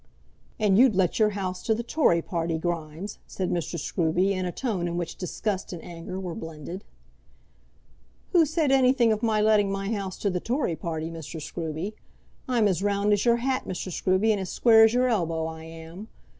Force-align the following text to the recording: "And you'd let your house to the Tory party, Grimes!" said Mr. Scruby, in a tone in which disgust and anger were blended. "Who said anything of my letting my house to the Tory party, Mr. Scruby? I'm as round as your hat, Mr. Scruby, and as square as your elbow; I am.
"And 0.59 0.79
you'd 0.79 0.95
let 0.95 1.19
your 1.19 1.29
house 1.37 1.61
to 1.61 1.75
the 1.75 1.83
Tory 1.83 2.23
party, 2.23 2.57
Grimes!" 2.57 3.19
said 3.27 3.51
Mr. 3.51 3.77
Scruby, 3.79 4.31
in 4.33 4.45
a 4.47 4.51
tone 4.51 4.87
in 4.87 4.97
which 4.97 5.15
disgust 5.15 5.73
and 5.73 5.83
anger 5.83 6.19
were 6.19 6.33
blended. 6.33 6.83
"Who 8.31 8.47
said 8.47 8.71
anything 8.71 9.11
of 9.13 9.21
my 9.21 9.41
letting 9.41 9.71
my 9.71 9.91
house 9.91 10.17
to 10.23 10.31
the 10.31 10.39
Tory 10.39 10.75
party, 10.75 11.11
Mr. 11.11 11.39
Scruby? 11.39 11.93
I'm 12.49 12.67
as 12.67 12.81
round 12.81 13.13
as 13.13 13.25
your 13.25 13.37
hat, 13.45 13.65
Mr. 13.67 13.91
Scruby, 13.91 14.31
and 14.31 14.39
as 14.39 14.49
square 14.49 14.85
as 14.85 14.95
your 14.95 15.07
elbow; 15.07 15.45
I 15.45 15.65
am. 15.65 16.07